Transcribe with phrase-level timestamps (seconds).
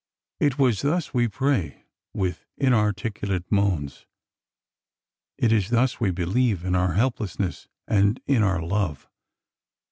[0.39, 4.07] It is thus we pray, with inarticulate moans.
[5.37, 9.07] It is thus we believe, in our helplessness and in our love.